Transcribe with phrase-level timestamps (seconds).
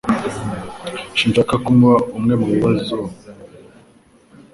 [1.17, 2.95] Sinshaka kuba umwe mubibazo